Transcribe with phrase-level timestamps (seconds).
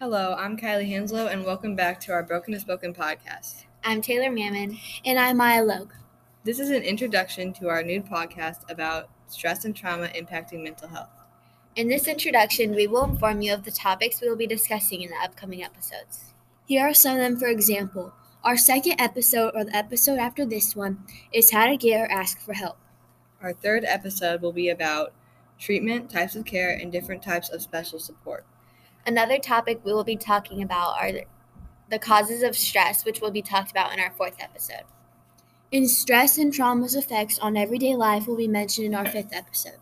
[0.00, 3.66] Hello, I'm Kylie Hanslow, and welcome back to our Broken to Spoken podcast.
[3.84, 4.78] I'm Taylor Mammon.
[5.04, 5.92] And I'm Mya Logue.
[6.42, 11.10] This is an introduction to our new podcast about stress and trauma impacting mental health.
[11.76, 15.10] In this introduction, we will inform you of the topics we will be discussing in
[15.10, 16.32] the upcoming episodes.
[16.64, 18.14] Here are some of them, for example.
[18.42, 22.40] Our second episode, or the episode after this one, is how to get or ask
[22.40, 22.78] for help.
[23.42, 25.12] Our third episode will be about
[25.58, 28.46] treatment, types of care, and different types of special support.
[29.06, 31.12] Another topic we will be talking about are
[31.90, 34.84] the causes of stress, which will be talked about in our fourth episode.
[35.72, 39.78] And stress and trauma's effects on everyday life will be mentioned in our fifth episode.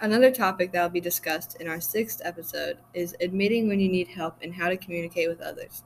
[0.00, 4.08] Another topic that will be discussed in our sixth episode is admitting when you need
[4.08, 5.82] help and how to communicate with others.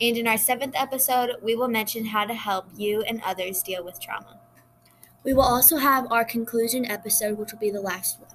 [0.00, 3.84] And in our seventh episode, we will mention how to help you and others deal
[3.84, 4.40] with trauma.
[5.22, 8.30] We will also have our conclusion episode, which will be the last one.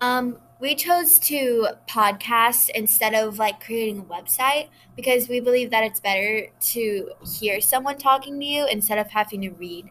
[0.00, 5.84] Um, we chose to podcast instead of like creating a website because we believe that
[5.84, 9.90] it's better to hear someone talking to you instead of having to read.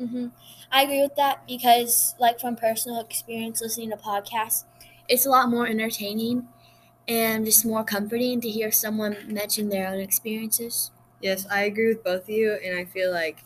[0.00, 0.26] Mm-hmm.
[0.70, 4.64] I agree with that because, like, from personal experience listening to podcasts,
[5.08, 6.48] it's a lot more entertaining
[7.06, 10.90] and just more comforting to hear someone mention their own experiences.
[11.20, 13.44] Yes, I agree with both of you, and I feel like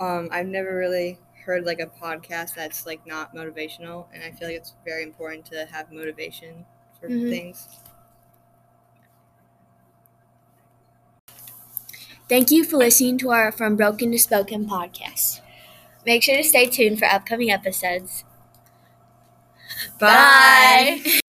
[0.00, 4.48] um, I've never really heard like a podcast that's like not motivational, and I feel
[4.48, 6.66] like it's very important to have motivation
[7.00, 7.28] for Mhm.
[7.30, 7.68] things.
[12.28, 15.40] Thank you for listening to our From Broken to Spoken podcast.
[16.06, 18.24] Make sure to stay tuned for upcoming episodes.
[19.98, 21.20] Bye.